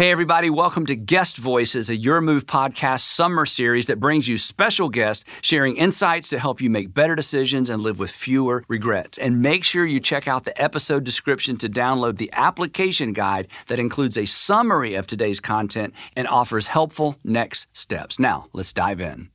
[0.00, 4.38] Hey, everybody, welcome to Guest Voices, a Your Move podcast summer series that brings you
[4.38, 9.18] special guests sharing insights to help you make better decisions and live with fewer regrets.
[9.18, 13.78] And make sure you check out the episode description to download the application guide that
[13.78, 18.18] includes a summary of today's content and offers helpful next steps.
[18.18, 19.28] Now, let's dive in.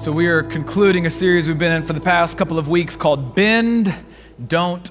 [0.00, 2.96] So, we are concluding a series we've been in for the past couple of weeks
[2.96, 3.94] called Bend,
[4.48, 4.90] Don't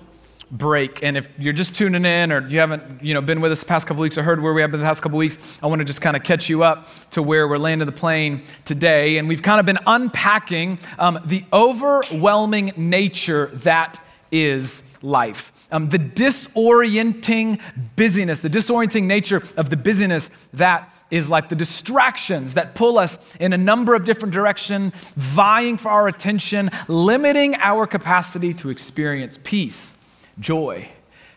[0.51, 1.03] break.
[1.03, 3.65] And if you're just tuning in or you haven't you know, been with us the
[3.65, 5.79] past couple weeks or heard where we have been the past couple weeks, I want
[5.79, 9.17] to just kind of catch you up to where we're landing the plane today.
[9.17, 13.99] And we've kind of been unpacking um, the overwhelming nature that
[14.31, 15.51] is life.
[15.71, 17.59] Um, the disorienting
[17.95, 23.35] busyness, the disorienting nature of the busyness that is like the distractions that pull us
[23.37, 29.39] in a number of different directions, vying for our attention, limiting our capacity to experience
[29.43, 29.95] peace
[30.39, 30.89] joy,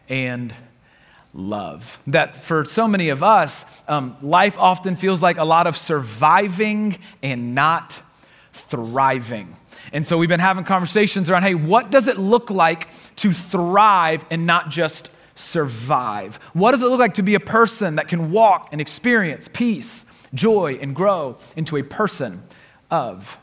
[0.09, 0.55] and
[1.35, 2.01] love.
[2.07, 6.99] That for so many of us, um, life often feels like a lot of surviving
[7.23, 8.03] and not
[8.53, 9.55] thriving.
[9.93, 14.25] And so we've been having conversations around hey, what does it look like to thrive
[14.31, 16.37] and not just survive?
[16.53, 20.05] What does it look like to be a person that can walk and experience peace,
[20.35, 22.43] joy, and grow into a person
[22.91, 23.39] of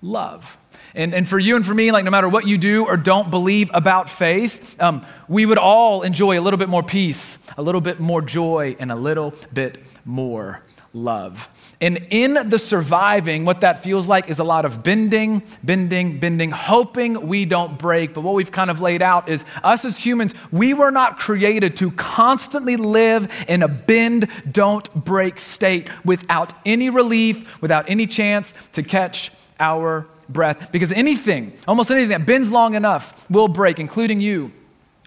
[0.00, 0.56] love?
[0.94, 3.30] And, and for you and for me, like no matter what you do or don't
[3.30, 7.80] believe about faith, um, we would all enjoy a little bit more peace, a little
[7.80, 11.48] bit more joy, and a little bit more love.
[11.80, 16.50] And in the surviving, what that feels like is a lot of bending, bending, bending,
[16.50, 18.12] hoping we don't break.
[18.12, 21.76] But what we've kind of laid out is us as humans, we were not created
[21.76, 28.54] to constantly live in a bend, don't break state without any relief, without any chance
[28.72, 29.30] to catch
[29.60, 30.72] our breath.
[30.72, 34.52] Because anything, almost anything that bends long enough will break, including you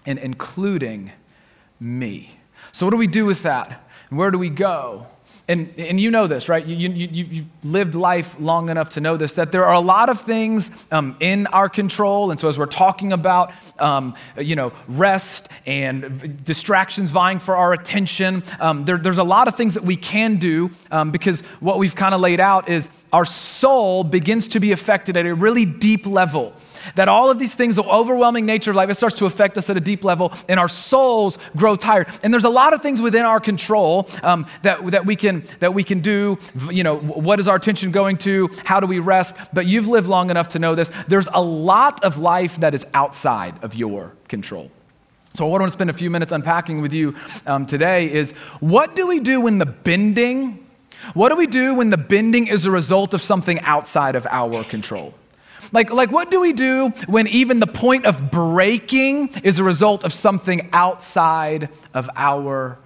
[0.06, 1.12] and including
[1.80, 2.38] me.
[2.72, 3.86] So, what do we do with that?
[4.08, 5.06] And where do we go?
[5.46, 6.64] And, and you know this, right?
[6.64, 10.08] You, you, you, lived life long enough to know this, that there are a lot
[10.08, 12.30] of things um, in our control.
[12.30, 17.74] And so, as we're talking about, um, you know, rest and distractions vying for our
[17.74, 21.78] attention, um, there, there's a lot of things that we can do um, because what
[21.78, 25.66] we've kind of laid out is our soul begins to be affected at a really
[25.66, 26.54] deep level
[26.94, 29.70] that all of these things, the overwhelming nature of life, it starts to affect us
[29.70, 32.08] at a deep level, and our souls grow tired.
[32.22, 35.74] And there's a lot of things within our control um, that, that, we can, that
[35.74, 36.38] we can do.
[36.70, 38.50] You know, what is our attention going to?
[38.64, 39.36] How do we rest?
[39.52, 40.90] But you've lived long enough to know this.
[41.08, 44.70] There's a lot of life that is outside of your control.
[45.34, 48.32] So, what I want to spend a few minutes unpacking with you um, today is
[48.60, 50.64] what do we do when the bending,
[51.12, 54.62] what do we do when the bending is a result of something outside of our
[54.62, 55.12] control?
[55.72, 60.04] Like, like, what do we do when even the point of breaking is a result
[60.04, 62.78] of something outside of our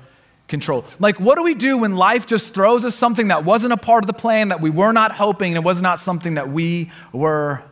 [0.48, 0.84] control?
[0.98, 4.04] Like, what do we do when life just throws us something that wasn't a part
[4.04, 6.90] of the plan, that we were not hoping, and it was not something that we
[7.12, 7.62] were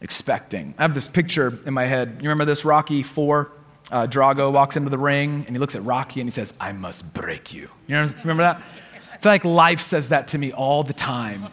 [0.00, 0.74] expecting?
[0.78, 2.20] I have this picture in my head.
[2.22, 3.50] You remember this Rocky 4?
[3.90, 6.72] Uh, Drago walks into the ring and he looks at Rocky and he says, I
[6.72, 7.68] must break you.
[7.86, 8.62] You remember that?
[9.12, 11.48] I feel like life says that to me all the time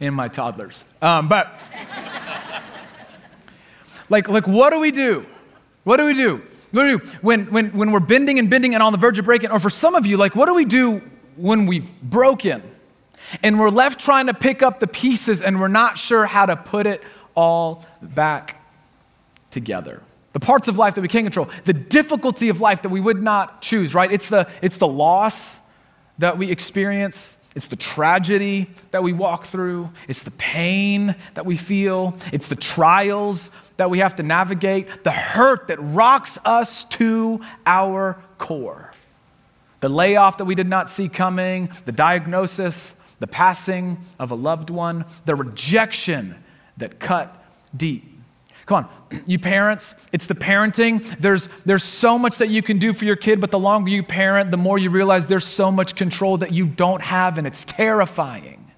[0.00, 0.84] in my toddlers.
[1.00, 1.54] Um, but,
[4.08, 5.26] like, like, what do we do?
[5.84, 6.42] What do we do?
[6.72, 9.18] What do we do when, when, when we're bending and bending and on the verge
[9.18, 9.50] of breaking?
[9.50, 11.02] Or for some of you, like, what do we do
[11.36, 12.62] when we've broken
[13.42, 16.56] and we're left trying to pick up the pieces and we're not sure how to
[16.56, 17.02] put it
[17.34, 18.64] all back
[19.50, 20.02] together?
[20.32, 23.20] The parts of life that we can't control, the difficulty of life that we would
[23.20, 24.10] not choose, right?
[24.10, 25.60] It's the, it's the loss
[26.18, 29.90] that we experience it's the tragedy that we walk through.
[30.06, 32.16] It's the pain that we feel.
[32.32, 35.02] It's the trials that we have to navigate.
[35.02, 38.92] The hurt that rocks us to our core.
[39.80, 44.70] The layoff that we did not see coming, the diagnosis, the passing of a loved
[44.70, 46.36] one, the rejection
[46.76, 47.44] that cut
[47.76, 48.09] deep.
[48.70, 51.02] Come on, you parents, it's the parenting.
[51.18, 54.04] There's, there's so much that you can do for your kid, but the longer you
[54.04, 57.64] parent, the more you realize there's so much control that you don't have, and it's
[57.64, 58.69] terrifying.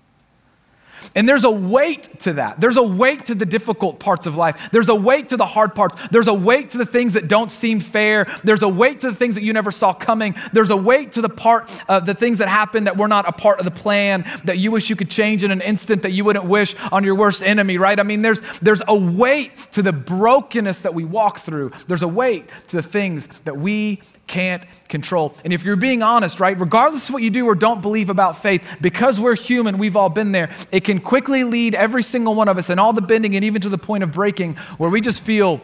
[1.14, 2.60] And there's a weight to that.
[2.60, 4.70] There's a weight to the difficult parts of life.
[4.72, 5.96] There's a weight to the hard parts.
[6.10, 8.26] There's a weight to the things that don't seem fair.
[8.44, 10.34] There's a weight to the things that you never saw coming.
[10.52, 13.32] There's a weight to the part of the things that happen that were not a
[13.32, 16.25] part of the plan that you wish you could change in an instant that you
[16.25, 17.99] wouldn't wish on your worst enemy, right?
[17.99, 21.72] I mean, there's, there's a weight to the brokenness that we walk through.
[21.87, 24.00] There's a weight to the things that we
[24.32, 25.34] can't control.
[25.44, 28.34] And if you're being honest, right, regardless of what you do or don't believe about
[28.34, 32.49] faith, because we're human, we've all been there, it can quickly lead every single one
[32.49, 35.02] of us and all the bending and even to the point of breaking where we
[35.02, 35.61] just feel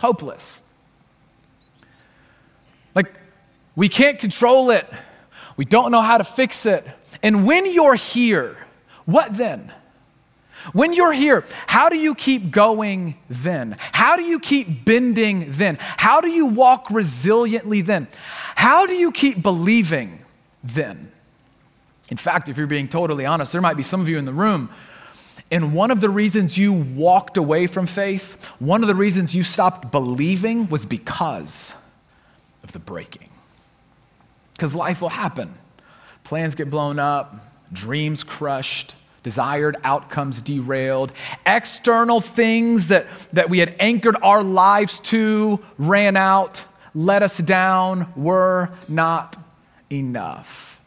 [0.00, 0.62] hopeless.
[2.94, 3.10] Like,
[3.74, 4.86] we can't control it.
[5.56, 6.86] We don't know how to fix it.
[7.22, 8.54] And when you're here,
[9.06, 9.72] what then?
[10.72, 13.76] When you're here, how do you keep going then?
[13.78, 15.78] How do you keep bending then?
[15.80, 18.08] How do you walk resiliently then?
[18.56, 20.20] How do you keep believing
[20.62, 21.10] then?
[22.10, 24.32] In fact, if you're being totally honest, there might be some of you in the
[24.32, 24.68] room,
[25.50, 29.42] and one of the reasons you walked away from faith, one of the reasons you
[29.42, 31.74] stopped believing was because
[32.62, 33.28] of the breaking.
[34.52, 35.54] Because life will happen.
[36.22, 37.34] Plans get blown up,
[37.72, 41.12] dreams crushed, desired outcomes derailed,
[41.44, 46.64] external things that, that we had anchored our lives to ran out,
[46.94, 49.36] let us down, were not
[49.90, 50.80] enough.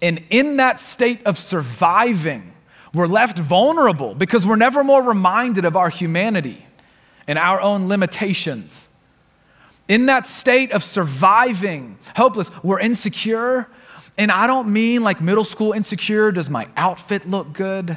[0.00, 2.52] And in that state of surviving,
[2.92, 6.66] we're left vulnerable because we're never more reminded of our humanity
[7.26, 8.90] and our own limitations.
[9.88, 13.68] In that state of surviving, hopeless, we're insecure
[14.18, 17.96] and I don't mean like middle school insecure, does my outfit look good?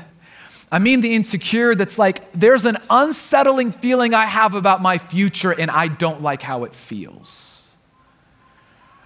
[0.72, 5.52] I mean the insecure that's like, there's an unsettling feeling I have about my future
[5.52, 7.76] and I don't like how it feels.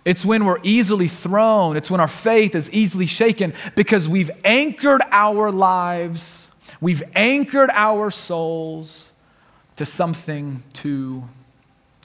[0.05, 5.01] It's when we're easily thrown, it's when our faith is easily shaken because we've anchored
[5.11, 9.11] our lives, we've anchored our souls
[9.75, 11.25] to something too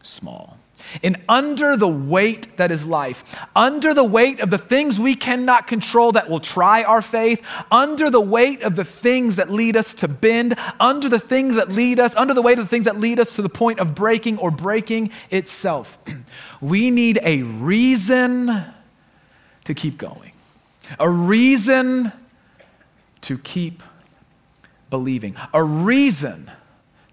[0.02, 0.58] small.
[1.02, 5.66] And under the weight that is life, under the weight of the things we cannot
[5.66, 9.94] control that will try our faith, under the weight of the things that lead us
[9.94, 12.98] to bend, under the things that lead us, under the weight of the things that
[12.98, 15.98] lead us to the point of breaking or breaking itself,
[16.60, 18.64] we need a reason
[19.64, 20.32] to keep going,
[20.98, 22.12] a reason
[23.22, 23.82] to keep
[24.90, 26.50] believing, a reason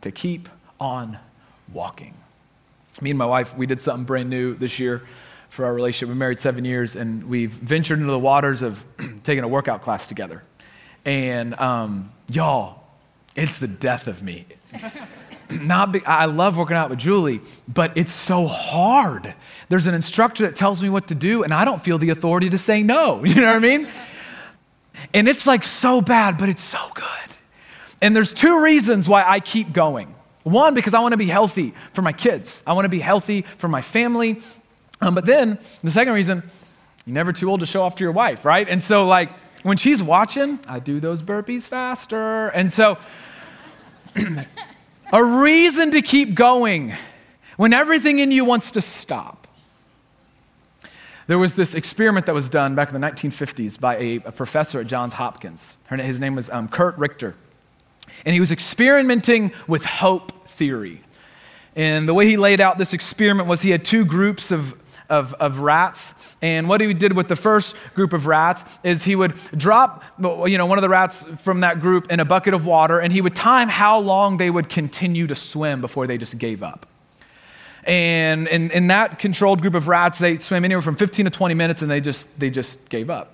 [0.01, 0.49] to keep
[0.79, 1.17] on
[1.71, 2.13] walking
[2.99, 5.03] me and my wife, we did something brand new this year
[5.49, 6.09] for our relationship.
[6.09, 8.83] We're married seven years, and we've ventured into the waters of
[9.23, 10.43] taking a workout class together.
[11.05, 12.83] And um, y'all,
[13.35, 14.45] it's the death of me.
[15.51, 19.33] Not be, I love working out with Julie, but it's so hard.
[19.67, 22.49] There's an instructor that tells me what to do, and I don't feel the authority
[22.49, 23.23] to say no.
[23.31, 23.87] You know what I mean?
[25.13, 27.05] And it's like so bad, but it's so good.
[28.01, 30.15] And there's two reasons why I keep going.
[30.43, 33.43] One, because I want to be healthy for my kids, I want to be healthy
[33.57, 34.39] for my family.
[35.01, 36.43] Um, but then the second reason,
[37.05, 38.67] you're never too old to show off to your wife, right?
[38.67, 39.31] And so, like,
[39.63, 42.49] when she's watching, I do those burpees faster.
[42.49, 42.97] And so,
[45.13, 46.93] a reason to keep going
[47.57, 49.47] when everything in you wants to stop.
[51.27, 54.79] There was this experiment that was done back in the 1950s by a, a professor
[54.79, 55.77] at Johns Hopkins.
[55.89, 57.35] his name was um, Curt Richter.
[58.25, 61.01] And he was experimenting with hope theory.
[61.75, 64.77] And the way he laid out this experiment was he had two groups of,
[65.09, 66.35] of, of, rats.
[66.41, 70.57] And what he did with the first group of rats is he would drop you
[70.57, 73.21] know, one of the rats from that group in a bucket of water, and he
[73.21, 76.85] would time how long they would continue to swim before they just gave up.
[77.83, 81.55] And in, in that controlled group of rats, they swam anywhere from 15 to 20
[81.55, 83.33] minutes and they just, they just gave up.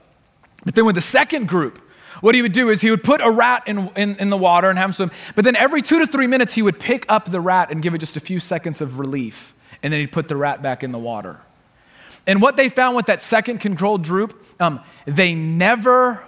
[0.63, 1.81] But then with the second group,
[2.21, 4.69] what he would do is he would put a rat in, in, in, the water
[4.69, 7.31] and have him swim, but then every two to three minutes he would pick up
[7.31, 9.53] the rat and give it just a few seconds of relief,
[9.83, 11.41] and then he'd put the rat back in the water.
[12.25, 16.23] And what they found with that second controlled group, um, they never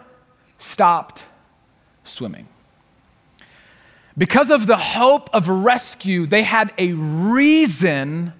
[0.58, 1.26] stopped
[2.04, 2.48] swimming.
[4.18, 8.34] Because of the hope of rescue, they had a reason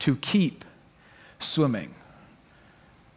[0.00, 0.64] to keep
[1.38, 1.94] swimming.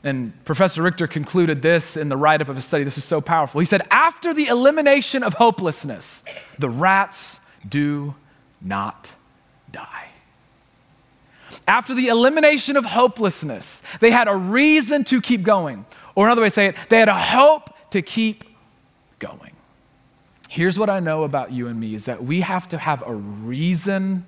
[0.04, 2.84] And Professor Richter concluded this in the write up of his study.
[2.84, 3.60] This is so powerful.
[3.60, 6.24] He said, After the elimination of hopelessness,
[6.60, 8.16] the rats do
[8.62, 9.14] not
[9.72, 10.10] die.
[11.68, 15.86] After the elimination of hopelessness, they had a reason to keep going.
[16.16, 18.44] Or another way to say it, they had a hope to keep
[19.20, 19.52] going.
[20.50, 23.14] Here's what I know about you and me is that we have to have a
[23.14, 24.26] reason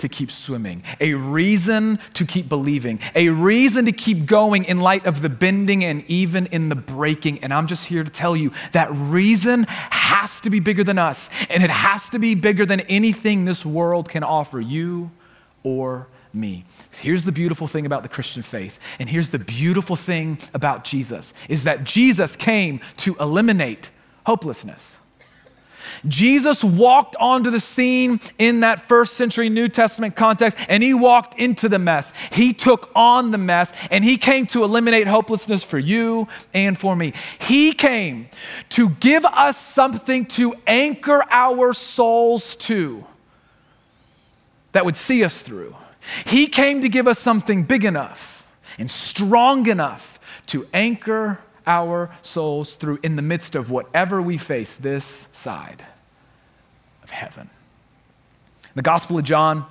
[0.00, 5.06] to keep swimming, a reason to keep believing, a reason to keep going in light
[5.06, 7.42] of the bending and even in the breaking.
[7.42, 11.30] And I'm just here to tell you that reason has to be bigger than us,
[11.48, 15.10] and it has to be bigger than anything this world can offer you
[15.62, 16.64] or me.
[16.92, 21.34] Here's the beautiful thing about the Christian faith, and here's the beautiful thing about Jesus
[21.48, 23.90] is that Jesus came to eliminate
[24.24, 24.99] hopelessness.
[26.08, 31.38] Jesus walked onto the scene in that first century New Testament context and he walked
[31.38, 32.12] into the mess.
[32.32, 36.96] He took on the mess and he came to eliminate hopelessness for you and for
[36.96, 37.12] me.
[37.38, 38.28] He came
[38.70, 43.04] to give us something to anchor our souls to
[44.72, 45.76] that would see us through.
[46.24, 48.46] He came to give us something big enough
[48.78, 51.40] and strong enough to anchor
[51.70, 55.84] our souls through in the midst of whatever we face this side
[57.04, 57.48] of heaven.
[58.74, 59.64] The Gospel of John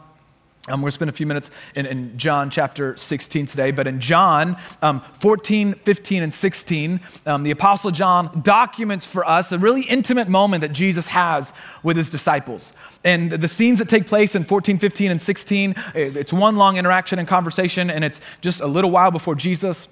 [0.68, 3.88] um, we're going to spend a few minutes in, in, John chapter 16 today, but
[3.88, 9.58] in John um, 14, 15, and 16, um, the Apostle John documents for us a
[9.58, 12.74] really intimate moment that Jesus has with his disciples.
[13.04, 17.18] And the scenes that take place in 14, 15, and 16, it's one long interaction
[17.18, 19.88] and conversation, and it's just a little while before Jesus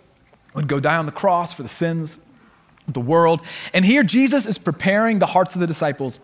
[0.58, 2.18] would go die on the cross for the sins
[2.88, 3.42] of the world.
[3.74, 6.20] And here Jesus is preparing the hearts of the disciples,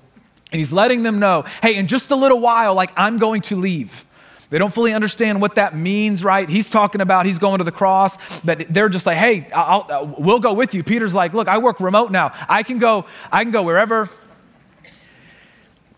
[0.51, 3.55] and he's letting them know hey, in just a little while, like I'm going to
[3.55, 4.03] leave.
[4.49, 6.49] They don't fully understand what that means, right?
[6.49, 10.05] He's talking about he's going to the cross, but they're just like, hey, I'll, I'll,
[10.17, 10.83] we'll go with you.
[10.83, 12.33] Peter's like, look, I work remote now.
[12.49, 14.09] I can go, I can go wherever.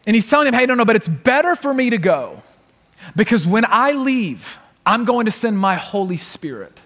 [0.08, 2.42] And he's telling him, hey, no, no, but it's better for me to go
[3.15, 6.82] because when I leave, I'm going to send my Holy Spirit.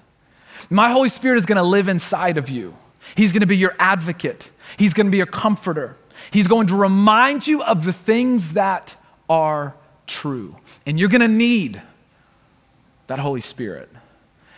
[0.70, 2.76] My Holy Spirit is going to live inside of you.
[3.16, 4.52] He's going to be your advocate.
[4.78, 5.98] He's going to be your comforter.
[6.32, 8.96] He's going to remind you of the things that
[9.30, 10.58] are true.
[10.86, 11.82] And you're going to need
[13.08, 13.90] that Holy Spirit.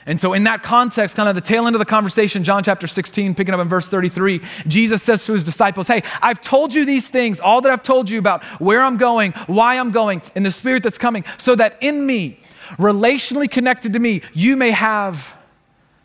[0.06, 2.88] And so, in that context, kind of the tail end of the conversation, John chapter
[2.88, 6.86] 16, picking up in verse 33, Jesus says to his disciples, Hey, I've told you
[6.86, 10.44] these things, all that I've told you about where I'm going, why I'm going, and
[10.44, 12.40] the Spirit that's coming, so that in me,
[12.78, 15.38] relationally connected to me, you may have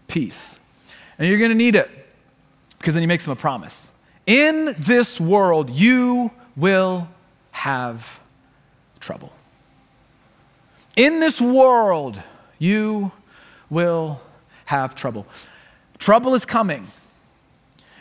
[0.09, 0.59] peace.
[1.19, 1.91] And you're going to need it
[2.79, 3.91] because then he makes him a promise.
[4.27, 7.09] In this world, you will
[7.53, 8.21] have
[9.01, 9.33] trouble.
[10.97, 12.21] In this world,
[12.59, 13.13] you
[13.71, 14.21] will
[14.67, 15.27] have trouble.
[15.99, 16.89] Trouble is coming.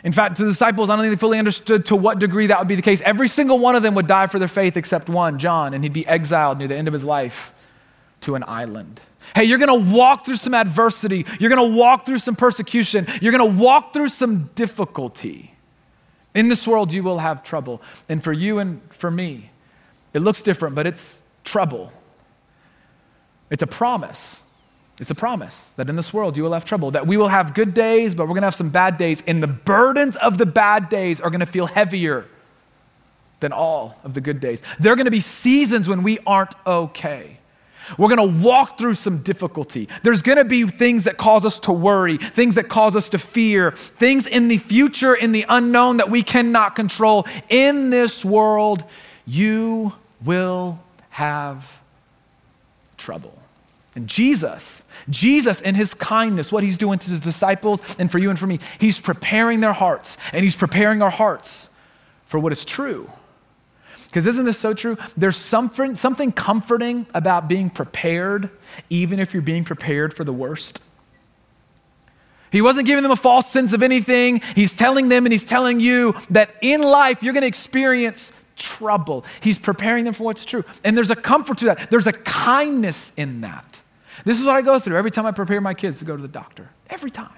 [0.02, 2.58] In fact, to the disciples, I don't think they fully understood to what degree that
[2.58, 3.00] would be the case.
[3.00, 5.92] Every single one of them would die for their faith except one, John, and he'd
[5.92, 7.52] be exiled near the end of his life
[8.22, 9.00] to an island.
[9.34, 11.26] Hey, you're gonna walk through some adversity.
[11.38, 13.06] You're gonna walk through some persecution.
[13.20, 15.52] You're gonna walk through some difficulty.
[16.34, 17.80] In this world, you will have trouble.
[18.08, 19.50] And for you and for me,
[20.12, 21.92] it looks different, but it's trouble.
[23.50, 24.42] It's a promise.
[25.00, 27.52] It's a promise that in this world you will have trouble, that we will have
[27.52, 30.46] good days, but we're going to have some bad days, and the burdens of the
[30.46, 32.26] bad days are going to feel heavier
[33.40, 34.62] than all of the good days.
[34.80, 37.35] There are going to be seasons when we aren't okay.
[37.98, 39.88] We're going to walk through some difficulty.
[40.02, 43.18] There's going to be things that cause us to worry, things that cause us to
[43.18, 47.26] fear, things in the future, in the unknown that we cannot control.
[47.48, 48.84] In this world,
[49.26, 49.92] you
[50.24, 51.80] will have
[52.96, 53.38] trouble.
[53.94, 58.28] And Jesus, Jesus in his kindness, what he's doing to his disciples and for you
[58.28, 61.70] and for me, he's preparing their hearts and he's preparing our hearts
[62.26, 63.10] for what is true.
[64.06, 64.96] Because isn't this so true?
[65.16, 68.50] There's something, something comforting about being prepared,
[68.88, 70.82] even if you're being prepared for the worst.
[72.50, 74.40] He wasn't giving them a false sense of anything.
[74.54, 79.24] He's telling them and he's telling you that in life you're going to experience trouble.
[79.40, 80.64] He's preparing them for what's true.
[80.84, 83.80] And there's a comfort to that, there's a kindness in that.
[84.24, 86.22] This is what I go through every time I prepare my kids to go to
[86.22, 86.70] the doctor.
[86.88, 87.28] Every time.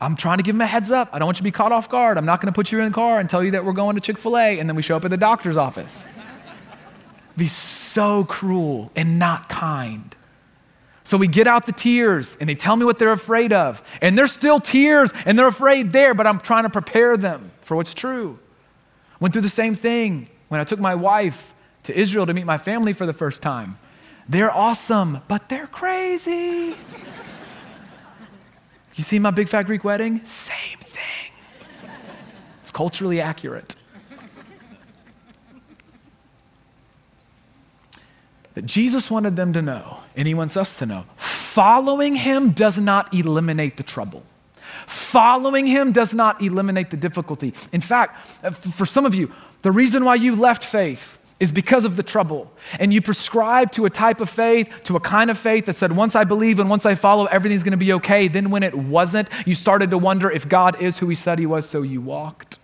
[0.00, 1.08] I'm trying to give them a heads up.
[1.12, 2.18] I don't want you to be caught off guard.
[2.18, 3.96] I'm not going to put you in the car and tell you that we're going
[3.96, 6.06] to Chick fil A and then we show up at the doctor's office.
[7.36, 10.14] be so cruel and not kind.
[11.02, 13.82] So we get out the tears and they tell me what they're afraid of.
[14.00, 17.76] And there's still tears and they're afraid there, but I'm trying to prepare them for
[17.76, 18.38] what's true.
[19.18, 22.58] Went through the same thing when I took my wife to Israel to meet my
[22.58, 23.78] family for the first time.
[24.28, 26.76] They're awesome, but they're crazy.
[28.98, 30.24] You see my big fat Greek wedding?
[30.24, 31.32] Same thing.
[32.60, 33.76] It's culturally accurate.
[38.54, 42.78] That Jesus wanted them to know, and he wants us to know, following him does
[42.78, 44.24] not eliminate the trouble.
[44.86, 47.54] Following him does not eliminate the difficulty.
[47.72, 51.84] In fact, uh, for some of you, the reason why you left faith is because
[51.84, 52.50] of the trouble.
[52.80, 55.92] And you prescribed to a type of faith, to a kind of faith that said,
[55.92, 58.28] once I believe and once I follow, everything's gonna be okay.
[58.28, 61.46] Then when it wasn't, you started to wonder if God is who he said he
[61.46, 62.58] was, so you walked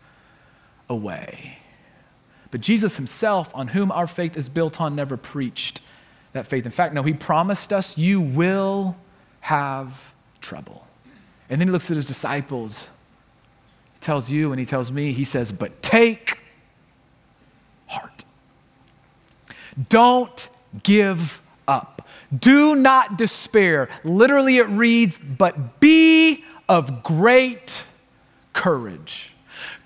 [0.88, 1.59] away.
[2.50, 5.81] But Jesus himself, on whom our faith is built on, never preached
[6.33, 6.64] that faith.
[6.64, 8.97] In fact, no, he promised us, you will
[9.40, 10.87] have trouble.
[11.49, 12.90] And then he looks at his disciples.
[13.95, 16.40] He tells you and he tells me, he says, But take
[17.87, 18.25] heart.
[19.88, 20.49] Don't
[20.83, 22.07] give up.
[22.37, 23.88] Do not despair.
[24.02, 27.85] Literally, it reads, But be of great
[28.52, 29.33] courage.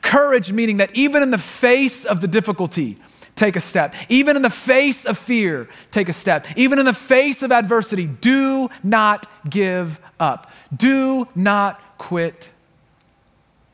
[0.03, 2.97] Courage meaning that even in the face of the difficulty,
[3.35, 3.95] take a step.
[4.09, 6.47] Even in the face of fear, take a step.
[6.57, 10.51] Even in the face of adversity, do not give up.
[10.75, 12.51] Do not quit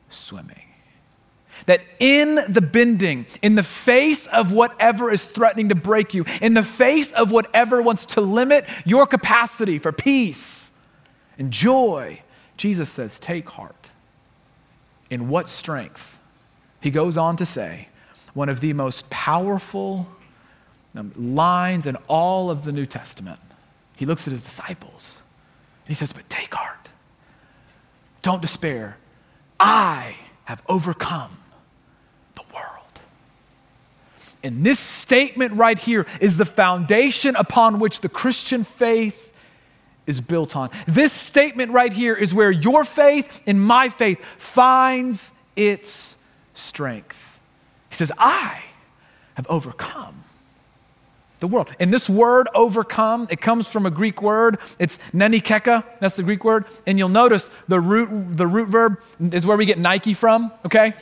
[0.08, 0.63] swimming.
[1.66, 6.52] That in the bending, in the face of whatever is threatening to break you, in
[6.52, 10.72] the face of whatever wants to limit your capacity for peace
[11.38, 12.20] and joy,
[12.56, 13.90] Jesus says, Take heart.
[15.10, 16.18] In what strength?
[16.80, 17.88] He goes on to say,
[18.34, 20.06] one of the most powerful
[20.94, 23.40] um, lines in all of the New Testament.
[23.96, 25.22] He looks at his disciples
[25.84, 26.88] and he says, But take heart.
[28.22, 28.96] Don't despair.
[29.58, 31.38] I have overcome
[32.34, 33.00] the world.
[34.44, 39.32] And this statement right here is the foundation upon which the Christian faith
[40.06, 40.70] is built on.
[40.86, 46.16] This statement right here is where your faith and my faith finds its
[46.52, 47.40] strength.
[47.88, 48.62] He says, I
[49.34, 50.24] have overcome
[51.40, 51.70] the world.
[51.80, 54.58] And this word overcome, it comes from a Greek word.
[54.78, 56.66] It's nenikeka, that's the Greek word.
[56.86, 59.00] And you'll notice the root, the root verb
[59.32, 60.94] is where we get Nike from, okay?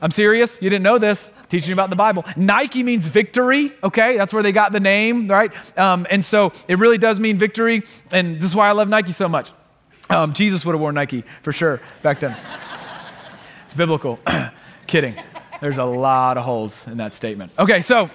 [0.00, 0.62] I'm serious.
[0.62, 1.32] You didn't know this.
[1.48, 2.24] Teaching you about the Bible.
[2.36, 3.72] Nike means victory.
[3.82, 5.52] Okay, that's where they got the name, right?
[5.78, 7.82] Um, and so it really does mean victory.
[8.12, 9.50] And this is why I love Nike so much.
[10.10, 12.36] Um, Jesus would have worn Nike for sure back then.
[13.64, 14.18] it's biblical.
[14.86, 15.14] Kidding.
[15.60, 17.52] There's a lot of holes in that statement.
[17.58, 18.10] Okay, so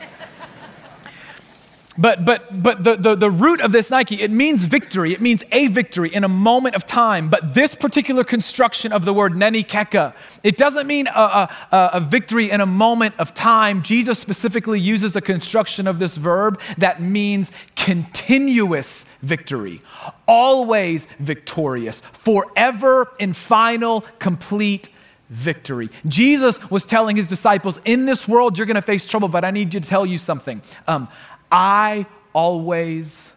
[1.98, 5.14] but, but, but the, the, the root of this Nike, it means victory.
[5.14, 7.30] It means a victory in a moment of time.
[7.30, 12.50] But this particular construction of the word nenikeka, it doesn't mean a, a, a victory
[12.50, 13.84] in a moment of time.
[13.84, 19.82] Jesus specifically uses a construction of this verb that means continuous victory,
[20.28, 24.90] always victorious, forever in final, complete
[25.30, 25.90] victory.
[26.06, 29.52] Jesus was telling his disciples, in this world, you're going to face trouble, but I
[29.52, 30.62] need you to tell you something.
[30.88, 31.08] Um,
[31.54, 33.32] I always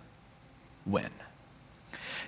[0.87, 1.11] win.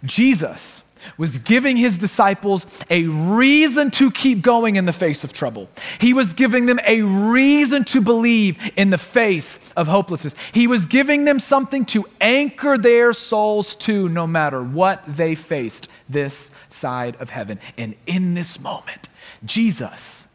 [0.04, 0.84] Jesus
[1.16, 5.70] was giving his disciples a reason to keep going in the face of trouble.
[5.98, 10.34] He was giving them a reason to believe in the face of hopelessness.
[10.52, 15.88] He was giving them something to anchor their souls to no matter what they faced
[16.08, 17.58] this side of heaven.
[17.78, 19.08] And in this moment,
[19.46, 20.28] Jesus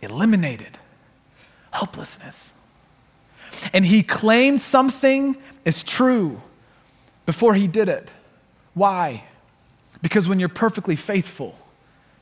[0.00, 0.78] eliminated
[1.72, 2.54] hopelessness
[3.72, 6.40] and he claimed something is true
[7.26, 8.12] before he did it.
[8.74, 9.24] Why?
[10.00, 11.56] Because when you're perfectly faithful,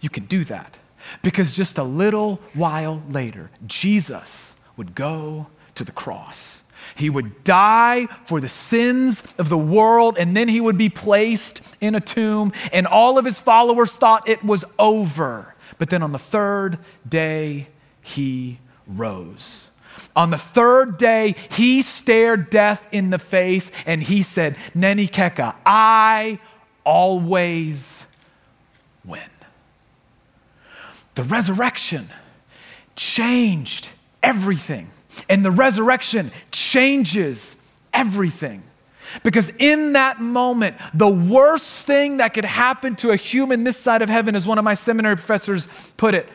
[0.01, 0.79] you can do that.
[1.23, 6.65] Because just a little while later, Jesus would go to the cross.
[6.97, 11.77] He would die for the sins of the world, and then he would be placed
[11.81, 12.53] in a tomb.
[12.73, 15.55] And all of his followers thought it was over.
[15.79, 17.69] But then on the third day,
[18.03, 19.70] he rose.
[20.17, 26.39] On the third day, he stared death in the face and he said, Nenikeka, I
[26.85, 28.07] always
[29.05, 29.21] win.
[31.15, 32.09] The resurrection
[32.97, 33.91] changed
[34.23, 34.91] everything.
[35.29, 37.57] And the resurrection changes
[37.93, 38.63] everything.
[39.23, 44.03] Because in that moment, the worst thing that could happen to a human this side
[44.03, 46.29] of heaven, as one of my seminary professors put it,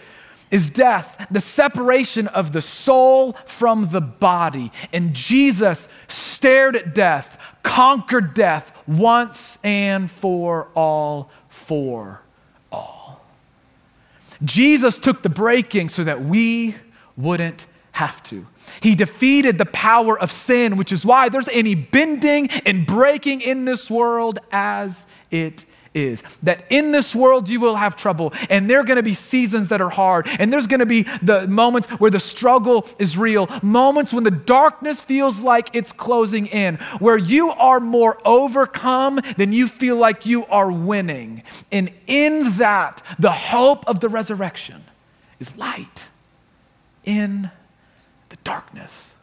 [0.52, 4.72] is death, the separation of the soul from the body.
[4.94, 12.22] And Jesus stared at death, conquered death once and for all, for
[12.72, 13.22] all.
[14.44, 16.76] Jesus took the breaking so that we
[17.18, 18.46] wouldn't have to.
[18.82, 23.66] He defeated the power of sin, which is why there's any bending and breaking in
[23.66, 28.80] this world as it is that in this world you will have trouble, and there
[28.80, 31.88] are going to be seasons that are hard, and there's going to be the moments
[32.00, 37.18] where the struggle is real, moments when the darkness feels like it's closing in, where
[37.18, 41.42] you are more overcome than you feel like you are winning.
[41.72, 44.84] And in that, the hope of the resurrection
[45.40, 46.08] is light
[47.06, 47.52] in
[48.30, 49.16] the darkness.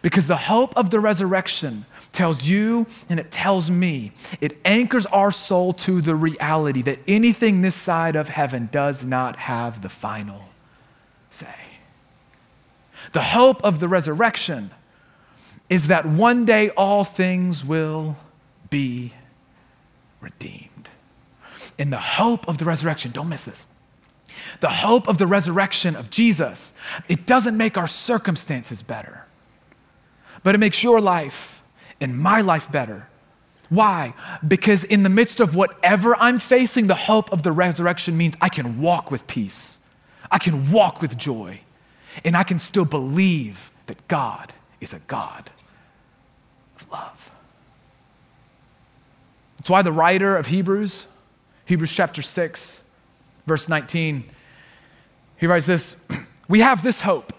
[0.00, 5.30] Because the hope of the resurrection tells you and it tells me, it anchors our
[5.30, 10.48] soul to the reality that anything this side of heaven does not have the final
[11.30, 11.54] say.
[13.12, 14.70] The hope of the resurrection
[15.68, 18.16] is that one day all things will
[18.70, 19.14] be
[20.20, 20.90] redeemed.
[21.78, 23.64] In the hope of the resurrection, don't miss this.
[24.60, 26.74] The hope of the resurrection of Jesus,
[27.08, 29.24] it doesn't make our circumstances better,
[30.42, 31.61] but it makes your life
[32.02, 33.08] and my life better.
[33.68, 34.12] Why?
[34.46, 38.50] Because in the midst of whatever I'm facing, the hope of the resurrection means I
[38.50, 39.78] can walk with peace,
[40.30, 41.60] I can walk with joy,
[42.24, 45.50] and I can still believe that God is a God
[46.78, 47.30] of love.
[49.56, 51.06] That's why the writer of Hebrews,
[51.64, 52.84] Hebrews chapter 6,
[53.46, 54.24] verse 19,
[55.38, 55.96] he writes this
[56.48, 57.32] We have this hope,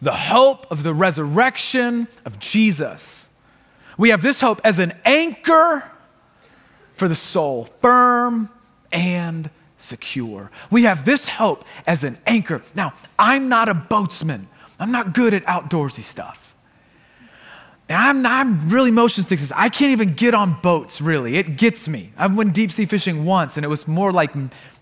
[0.00, 3.27] the hope of the resurrection of Jesus.
[3.98, 5.84] We have this hope as an anchor
[6.94, 8.48] for the soul, firm
[8.90, 10.50] and secure.
[10.70, 12.62] We have this hope as an anchor.
[12.74, 14.46] Now, I'm not a boatsman,
[14.80, 16.54] I'm not good at outdoorsy stuff.
[17.90, 19.50] And I'm, I'm really motion sickness.
[19.56, 21.36] I can't even get on boats, really.
[21.36, 22.12] It gets me.
[22.18, 24.30] I went deep sea fishing once, and it was more like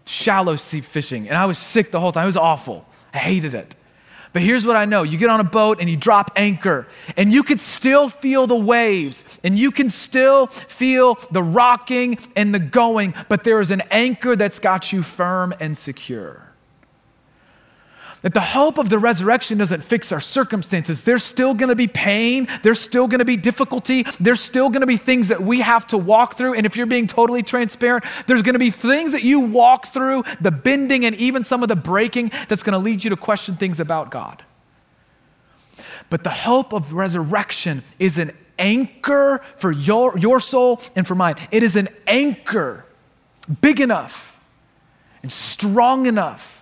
[0.07, 1.29] shallow sea fishing.
[1.29, 2.25] And I was sick the whole time.
[2.25, 2.85] It was awful.
[3.15, 3.77] I hated it.
[4.37, 5.03] But here's what I know.
[5.03, 8.55] You get on a boat and you drop anchor, and you can still feel the
[8.55, 13.81] waves, and you can still feel the rocking and the going, but there is an
[13.91, 16.46] anchor that's got you firm and secure
[18.23, 21.05] that the hope of the resurrection doesn't fix our circumstances.
[21.05, 24.81] There's still going to be pain, there's still going to be difficulty, there's still going
[24.81, 26.55] to be things that we have to walk through.
[26.55, 30.25] And if you're being totally transparent, there's going to be things that you walk through,
[30.41, 33.55] the bending and even some of the breaking, that's going to lead you to question
[33.55, 34.43] things about God.
[36.09, 41.35] But the hope of resurrection is an anchor for your, your soul and for mine.
[41.51, 42.87] It is an anchor
[43.61, 44.41] big enough
[45.23, 46.56] and strong enough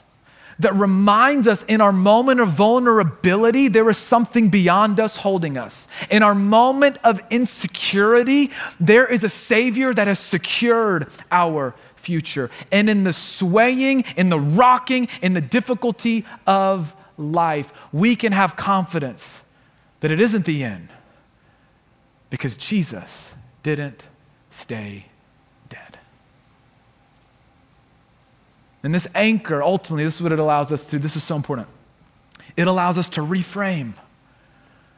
[0.59, 5.88] that reminds us in our moment of vulnerability, there is something beyond us holding us.
[6.11, 12.51] In our moment of insecurity, there is a Savior that has secured our future.
[12.71, 18.57] And in the swaying, in the rocking, in the difficulty of life, we can have
[18.57, 19.51] confidence
[20.01, 20.88] that it isn't the end
[22.31, 24.07] because Jesus didn't
[24.51, 25.07] stay
[28.85, 30.99] And this anchor, ultimately, this is what it allows us to.
[30.99, 31.68] This is so important.
[32.55, 33.94] It allows us to reframe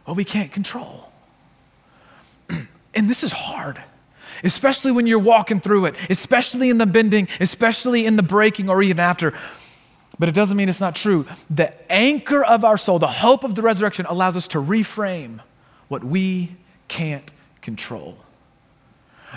[0.04, 1.12] what we can't control.
[2.50, 3.80] and this is hard,
[4.42, 8.82] especially when you're walking through it, especially in the bending, especially in the breaking, or
[8.82, 9.32] even after.
[10.18, 11.24] But it doesn't mean it's not true.
[11.48, 15.40] The anchor of our soul, the hope of the resurrection, allows us to reframe
[15.86, 16.56] what we
[16.88, 18.18] can't control.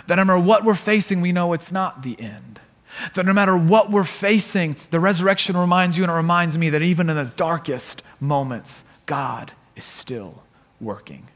[0.07, 2.59] That no matter what we're facing, we know it's not the end.
[3.13, 6.81] That no matter what we're facing, the resurrection reminds you and it reminds me that
[6.81, 10.43] even in the darkest moments, God is still
[10.79, 11.27] working.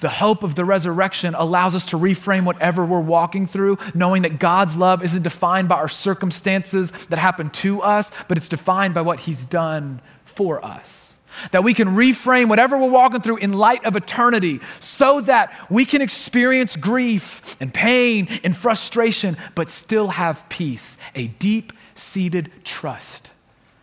[0.00, 4.38] The hope of the resurrection allows us to reframe whatever we're walking through, knowing that
[4.38, 9.02] God's love isn't defined by our circumstances that happen to us, but it's defined by
[9.02, 11.15] what He's done for us.
[11.52, 15.84] That we can reframe whatever we're walking through in light of eternity so that we
[15.84, 23.30] can experience grief and pain and frustration, but still have peace, a deep seated trust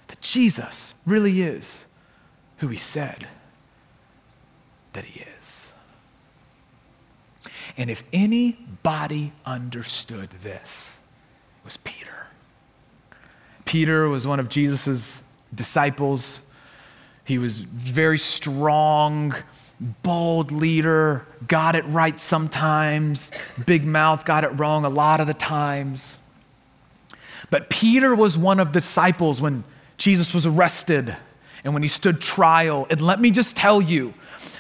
[0.08, 1.86] that Jesus really is
[2.58, 3.28] who He said
[4.94, 5.74] that He is.
[7.78, 11.00] And if anybody understood this,
[11.62, 12.28] it was Peter.
[13.66, 16.43] Peter was one of Jesus' disciples
[17.26, 19.36] he was very strong,
[20.02, 23.32] bold leader, got it right sometimes,
[23.66, 26.20] big mouth, got it wrong a lot of the times.
[27.50, 29.64] But Peter was one of the disciples when
[29.98, 31.16] Jesus was arrested
[31.64, 32.88] and when he stood trial.
[32.90, 34.14] And let me just tell you,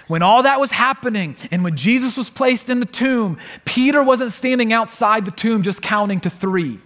[0.07, 4.31] when all that was happening and when Jesus was placed in the tomb, Peter wasn't
[4.31, 6.79] standing outside the tomb just counting to three.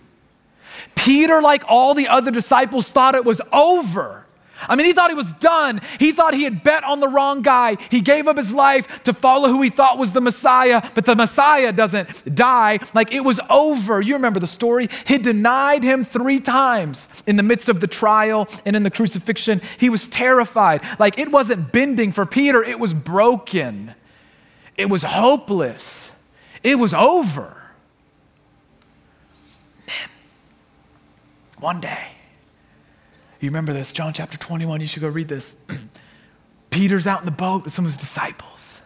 [0.95, 4.26] Peter, like all the other disciples, thought it was over.
[4.61, 5.81] I mean, he thought he was done.
[5.99, 7.77] He thought he had bet on the wrong guy.
[7.89, 11.15] He gave up his life to follow who he thought was the Messiah, but the
[11.15, 12.79] Messiah doesn't die.
[12.93, 14.01] Like it was over.
[14.01, 14.89] You remember the story.
[15.05, 19.61] He denied him three times in the midst of the trial and in the crucifixion.
[19.77, 20.81] He was terrified.
[20.99, 23.93] Like it wasn't bending for Peter, it was broken.
[24.75, 26.11] It was hopeless.
[26.63, 27.55] It was over.
[29.85, 30.09] Then,
[31.59, 32.09] one day,
[33.39, 35.63] you remember this, John chapter 21, you should go read this.
[36.69, 38.81] Peter's out in the boat with some of his disciples.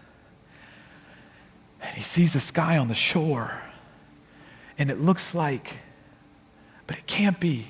[1.82, 3.62] And he sees this guy on the shore.
[4.78, 5.80] And it looks like,
[6.88, 7.68] but it can't be.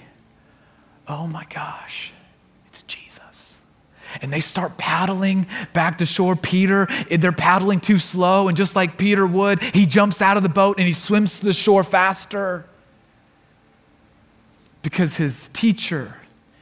[1.07, 2.13] Oh my gosh,
[2.67, 3.59] it's Jesus.
[4.21, 6.35] And they start paddling back to shore.
[6.35, 8.47] Peter, they're paddling too slow.
[8.47, 11.45] And just like Peter would, he jumps out of the boat and he swims to
[11.45, 12.65] the shore faster.
[14.83, 16.20] Because his teacher,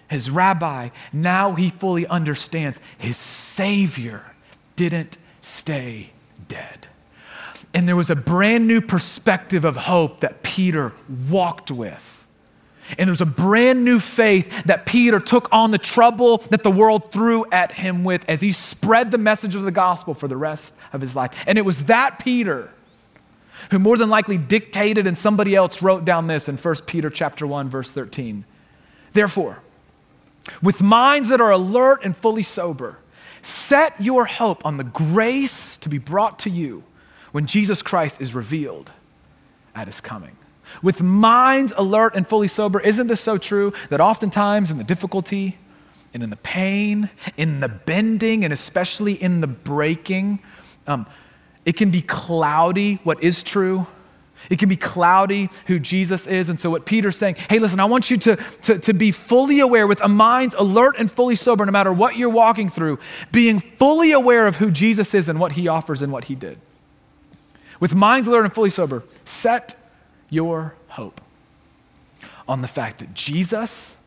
[0.09, 4.23] his rabbi, now he fully understands his Savior
[4.75, 6.11] didn't stay
[6.47, 6.87] dead.
[7.73, 10.93] And there was a brand new perspective of hope that Peter
[11.29, 12.15] walked with.
[12.97, 17.11] And there's a brand new faith that Peter took on the trouble that the world
[17.11, 20.73] threw at him with as he spread the message of the gospel for the rest
[20.91, 21.31] of his life.
[21.45, 22.71] And it was that Peter
[23.71, 27.45] who more than likely dictated and somebody else wrote down this in 1 Peter chapter
[27.45, 28.45] 1 verse 13.
[29.13, 29.61] Therefore,
[30.61, 32.97] with minds that are alert and fully sober,
[33.41, 36.83] set your hope on the grace to be brought to you
[37.31, 38.91] when Jesus Christ is revealed
[39.75, 40.35] at his coming
[40.81, 42.79] with minds alert and fully sober.
[42.79, 45.57] Isn't this so true that oftentimes in the difficulty
[46.13, 50.39] and in the pain, in the bending, and especially in the breaking,
[50.87, 51.05] um,
[51.65, 53.85] it can be cloudy what is true.
[54.49, 56.49] It can be cloudy who Jesus is.
[56.49, 59.59] And so, what Peter's saying, hey, listen, I want you to, to, to be fully
[59.59, 62.99] aware with a mind alert and fully sober, no matter what you're walking through,
[63.31, 66.57] being fully aware of who Jesus is and what he offers and what he did.
[67.79, 69.75] With minds alert and fully sober, set
[70.29, 71.21] your hope
[72.47, 73.97] on the fact that Jesus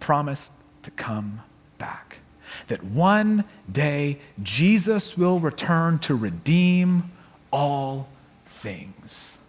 [0.00, 1.42] promised to come
[1.78, 2.18] back.
[2.68, 7.10] That one day Jesus will return to redeem
[7.52, 8.08] all
[8.46, 9.39] things.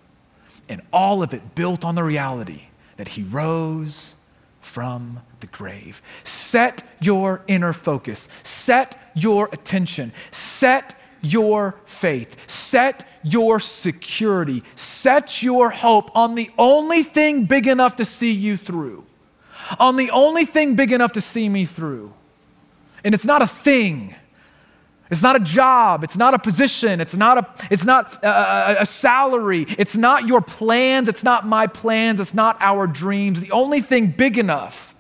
[0.72, 4.16] And all of it built on the reality that he rose
[4.62, 6.02] from the grave.
[6.24, 15.72] Set your inner focus, set your attention, set your faith, set your security, set your
[15.72, 19.04] hope on the only thing big enough to see you through,
[19.78, 22.14] on the only thing big enough to see me through.
[23.04, 24.16] And it's not a thing.
[25.12, 26.06] It's not a job.
[26.06, 27.02] It's not a position.
[27.02, 29.66] It's not a, it's not a, a, salary.
[29.78, 31.10] It's not your plans.
[31.10, 32.22] It's not my plans.
[32.22, 33.42] It's not our dreams.
[33.42, 34.96] The only thing big enough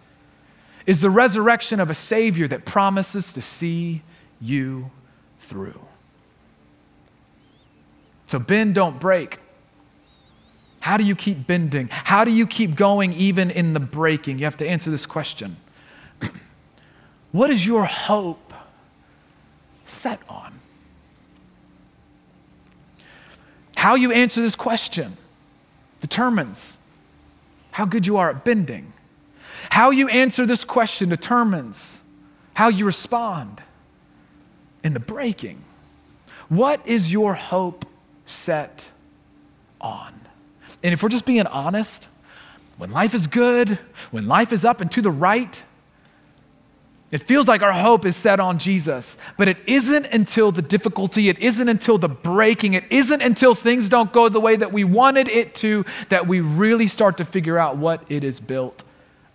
[0.85, 4.01] is the resurrection of a Savior that promises to see
[4.41, 4.91] you
[5.39, 5.79] through.
[8.27, 9.39] So bend, don't break.
[10.81, 11.87] How do you keep bending?
[11.89, 14.39] How do you keep going even in the breaking?
[14.39, 15.55] You have to answer this question.
[17.31, 18.50] what is your hope
[19.91, 20.53] set on?
[23.75, 25.17] How you answer this question
[26.01, 26.77] determines
[27.71, 28.93] how good you are at bending.
[29.69, 32.01] How you answer this question determines
[32.53, 33.61] how you respond
[34.83, 35.63] in the breaking.
[36.49, 37.85] What is your hope
[38.25, 38.91] set
[39.81, 40.13] on.
[40.83, 42.07] And if we're just being honest,
[42.77, 43.77] when life is good,
[44.09, 45.63] when life is up and to the right,
[47.11, 51.27] it feels like our hope is set on Jesus, but it isn't until the difficulty,
[51.29, 54.83] it isn't until the breaking, it isn't until things don't go the way that we
[54.83, 58.83] wanted it to that we really start to figure out what it is built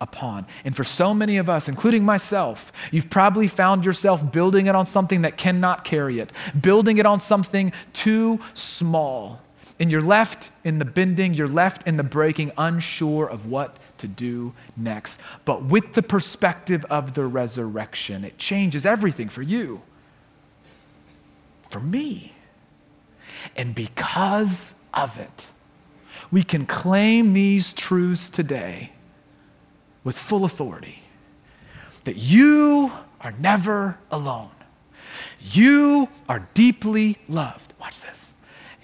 [0.01, 0.47] upon.
[0.65, 4.87] And for so many of us, including myself, you've probably found yourself building it on
[4.87, 9.41] something that cannot carry it, building it on something too small.
[9.79, 14.09] And you're left in the bending, you're left in the breaking, unsure of what to
[14.09, 15.21] do next.
[15.45, 19.83] But with the perspective of the resurrection, it changes everything for you,
[21.69, 22.33] for me.
[23.55, 25.49] And because of it,
[26.31, 28.93] we can claim these truths today
[30.05, 31.03] with full authority
[32.05, 34.51] that you are never alone.
[35.41, 37.75] You are deeply loved.
[37.79, 38.33] Watch this.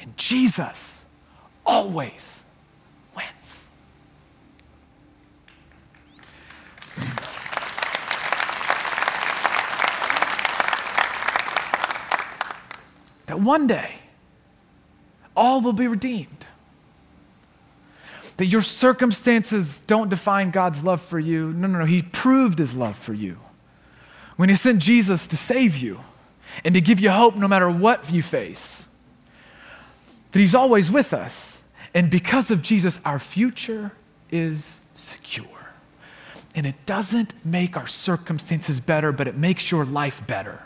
[0.02, 1.04] And Jesus
[1.64, 2.42] always
[3.16, 3.66] wins.
[13.26, 13.94] that one day
[15.34, 16.46] all will be redeemed
[18.36, 21.52] that your circumstances don't define God's love for you.
[21.52, 21.84] No, no, no.
[21.84, 23.38] He proved his love for you
[24.36, 26.00] when he sent Jesus to save you
[26.64, 28.91] and to give you hope no matter what you face.
[30.32, 31.62] That he's always with us.
[31.94, 33.92] And because of Jesus, our future
[34.30, 35.46] is secure.
[36.54, 40.62] And it doesn't make our circumstances better, but it makes your life better.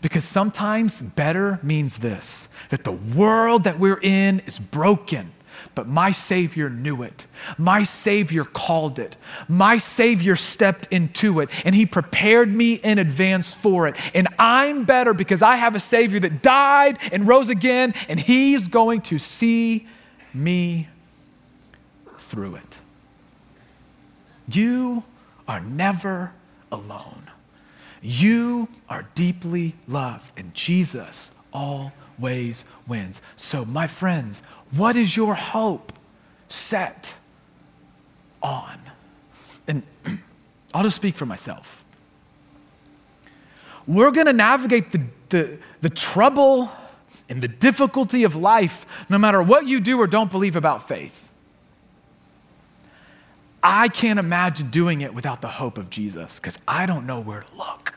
[0.00, 5.32] Because sometimes better means this that the world that we're in is broken
[5.74, 7.26] but my Savior knew it.
[7.56, 9.16] My Savior called it.
[9.48, 13.96] My Savior stepped into it, and He prepared me in advance for it.
[14.14, 18.68] And I'm better because I have a Savior that died and rose again, and He's
[18.68, 19.86] going to see
[20.34, 20.88] me
[22.18, 22.78] through it.
[24.50, 25.04] You
[25.46, 26.32] are never
[26.70, 27.30] alone.
[28.02, 33.20] You are deeply loved, and Jesus always wins.
[33.36, 34.42] So, my friends,
[34.76, 35.92] what is your hope
[36.48, 37.14] set
[38.42, 38.78] on?
[39.66, 39.82] And
[40.74, 41.84] I'll just speak for myself.
[43.86, 46.70] We're going to navigate the, the, the trouble
[47.28, 51.24] and the difficulty of life no matter what you do or don't believe about faith.
[53.62, 57.40] I can't imagine doing it without the hope of Jesus because I don't know where
[57.40, 57.94] to look.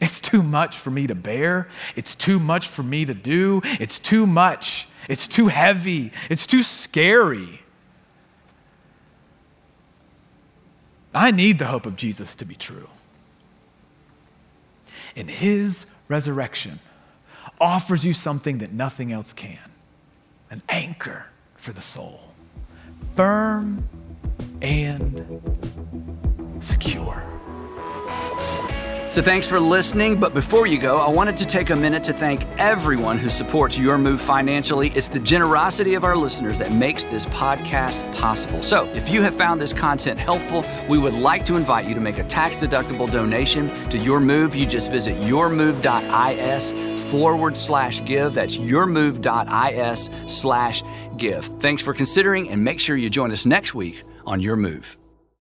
[0.00, 1.68] It's too much for me to bear.
[1.96, 3.62] It's too much for me to do.
[3.64, 4.88] It's too much.
[5.08, 6.12] It's too heavy.
[6.30, 7.60] It's too scary.
[11.14, 12.88] I need the hope of Jesus to be true.
[15.16, 16.80] And his resurrection
[17.60, 19.58] offers you something that nothing else can
[20.50, 22.20] an anchor for the soul,
[23.14, 23.88] firm
[24.60, 25.42] and
[26.60, 27.33] secure.
[29.14, 30.18] So thanks for listening.
[30.18, 33.78] But before you go, I wanted to take a minute to thank everyone who supports
[33.78, 34.90] Your Move financially.
[34.90, 38.60] It's the generosity of our listeners that makes this podcast possible.
[38.60, 42.00] So if you have found this content helpful, we would like to invite you to
[42.00, 44.56] make a tax deductible donation to Your Move.
[44.56, 46.72] You just visit yourmove.is
[47.04, 48.34] forward slash give.
[48.34, 50.82] That's yourmove.is slash
[51.16, 51.44] give.
[51.60, 54.96] Thanks for considering and make sure you join us next week on Your Move.